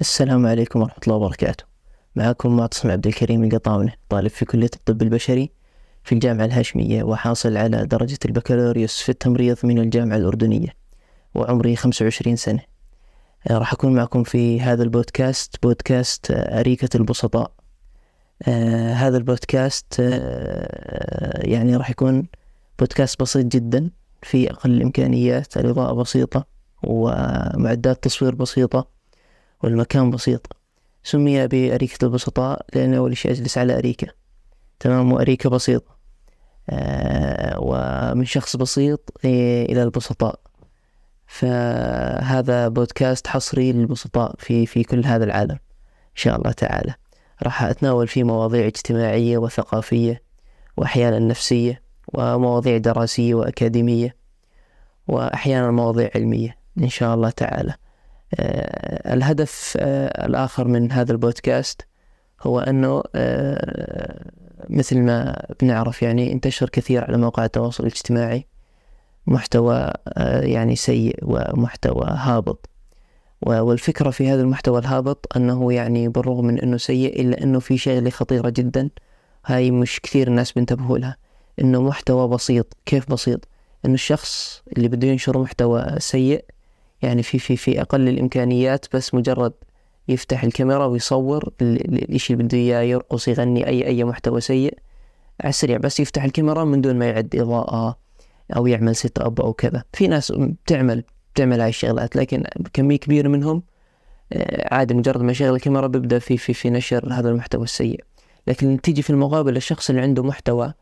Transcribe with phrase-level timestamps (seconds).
[0.00, 1.64] السلام عليكم ورحمة الله وبركاته.
[2.16, 5.50] معكم معتصم عبد الكريم القطاونة طالب في كلية الطب البشري
[6.04, 10.68] في الجامعة الهاشمية وحاصل على درجة البكالوريوس في التمريض من الجامعة الأردنية
[11.34, 12.60] وعمري 25 سنة.
[13.50, 17.52] آه، راح أكون معكم في هذا البودكاست بودكاست آه، أريكة البسطاء.
[18.42, 19.98] آه هذا البودكاست
[21.44, 22.28] يعني راح يكون
[22.78, 23.90] بودكاست بسيط جدا
[24.22, 26.46] في أقل الإمكانيات الإضاءة بسيطة
[26.82, 28.97] ومعدات تصوير بسيطة
[29.62, 30.56] والمكان بسيط.
[31.02, 34.08] سمي بأريكة البسطاء لأنه أول شيء أجلس على أريكة.
[34.80, 35.98] تمام وأريكة بسيطة
[36.70, 40.40] آه ومن شخص بسيط إلى البسطاء.
[41.26, 45.58] فهذا بودكاست حصري للبسطاء في في كل هذا العالم.
[46.10, 46.94] إن شاء الله تعالى.
[47.42, 50.22] راح أتناول فيه مواضيع اجتماعية وثقافية
[50.76, 54.16] وأحيانا نفسية ومواضيع دراسية وأكاديمية
[55.08, 56.58] وأحيانا مواضيع علمية.
[56.78, 57.74] إن شاء الله تعالى.
[58.34, 61.86] الهدف آه، الآخر من هذا البودكاست
[62.42, 64.30] هو أنه آه،
[64.68, 68.46] مثل ما بنعرف يعني انتشر كثير على مواقع التواصل الاجتماعي
[69.26, 69.92] محتوى
[70.42, 72.68] يعني سيء ومحتوى هابط.
[73.42, 78.10] والفكرة في هذا المحتوى الهابط أنه يعني بالرغم من أنه سيء إلا أنه في شغلة
[78.10, 78.90] خطيرة جدا
[79.46, 81.16] هاي مش كثير الناس بينتبهوا لها
[81.60, 82.76] أنه محتوى بسيط.
[82.86, 83.48] كيف بسيط؟
[83.84, 86.44] أنه الشخص اللي بده ينشر محتوى سيء
[87.02, 89.52] يعني في في في أقل الإمكانيات بس مجرد
[90.08, 94.78] يفتح الكاميرا ويصور الإشي اللي بده إياه يرقص يغني أي أي محتوى سيء
[95.40, 97.98] على السريع بس يفتح الكاميرا من دون ما يعد إضاءة
[98.56, 99.84] أو يعمل setup أو كذا.
[99.92, 101.04] في ناس بتعمل
[101.34, 103.62] بتعمل هاي الشغلات لكن كمية كبيرة منهم
[104.32, 108.04] آه، عادي مجرد ما يشغل الكاميرا بيبدأ في في في نشر هذا المحتوى السيء.
[108.46, 110.72] لكن تيجي في المقابل الشخص اللي عنده محتوى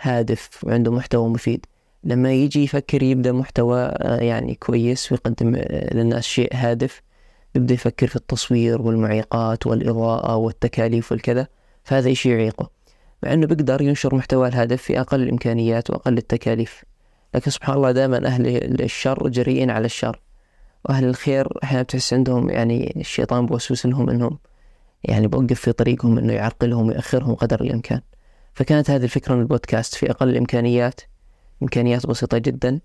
[0.00, 1.66] هادف وعنده محتوى مفيد
[2.06, 7.02] لما يجي يفكر يبدأ محتوى آه، يعني كويس ويقدم آه، للناس شيء هادف
[7.54, 11.46] يبدأ يفكر في التصوير والمعيقات والإضاءة والتكاليف والكذا
[11.84, 12.70] فهذا إشي يعيقه
[13.22, 16.84] مع أنه بيقدر ينشر محتوى الهدف في أقل الإمكانيات وأقل التكاليف.
[17.34, 18.46] لكن سبحان الله دائما أهل
[18.82, 20.20] الشر جريئين على الشر.
[20.84, 24.38] وأهل الخير أحيانا بتحس عندهم يعني الشيطان بوسوس لهم أنهم
[25.04, 28.00] يعني بوقف في طريقهم أنه يعرقلهم ويأخرهم قدر الإمكان.
[28.54, 29.94] فكانت هذه الفكرة من البودكاست.
[29.94, 31.00] في أقل الإمكانيات
[31.62, 32.80] إمكانيات بسيطة جدا.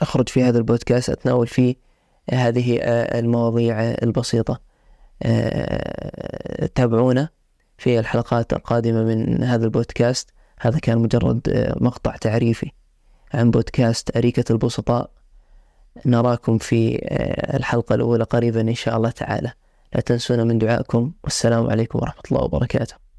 [0.00, 1.76] أخرج في هذا البودكاست أتناول فيه
[2.32, 4.60] هذه آه، المواضيع البسيطة
[5.22, 7.28] آه، تابعونا
[7.78, 10.30] في الحلقات القادمة من هذا البودكاست.
[10.60, 12.70] هذا كان مجرد آه، مقطع تعريفي
[13.34, 15.10] عن بودكاست أريكة البسطاء.
[16.06, 16.98] نراكم في
[17.54, 19.52] الحلقة الأولى قريبا إن شاء الله تعالى.
[19.94, 21.12] لا تنسونا من دعائكم.
[21.24, 23.09] والسلام عليكم ورحمة الله وبركاته.